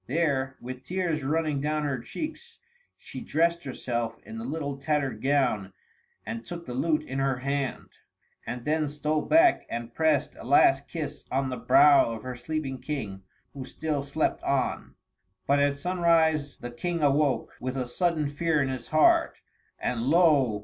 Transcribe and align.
There, 0.07 0.57
with 0.59 0.81
tears 0.83 1.21
running 1.23 1.61
down 1.61 1.83
her 1.83 1.99
cheeks, 1.99 2.57
she 2.97 3.21
dressed 3.21 3.65
herself 3.65 4.17
in 4.25 4.39
the 4.39 4.45
little 4.45 4.77
tattered 4.79 5.21
gown 5.21 5.73
and 6.25 6.43
took 6.43 6.65
the 6.65 6.73
lute 6.73 7.03
in 7.03 7.19
her 7.19 7.35
hand, 7.37 7.89
and 8.47 8.65
then 8.65 8.87
stole 8.87 9.21
back 9.21 9.67
and 9.69 9.93
pressed 9.93 10.33
a 10.39 10.43
last 10.43 10.87
kiss 10.87 11.23
on 11.31 11.49
the 11.49 11.55
brow 11.57 12.09
of 12.13 12.23
her 12.23 12.35
sleeping 12.35 12.79
King, 12.81 13.21
who 13.53 13.63
still 13.63 14.01
slept 14.01 14.41
on. 14.41 14.95
But 15.45 15.59
at 15.59 15.77
sunrise 15.77 16.57
the 16.57 16.71
King 16.71 17.03
awoke, 17.03 17.53
with 17.59 17.77
a 17.77 17.85
sudden 17.87 18.27
fear 18.27 18.59
in 18.59 18.69
his 18.69 18.87
heart, 18.87 19.37
and 19.79 20.01
lo! 20.01 20.59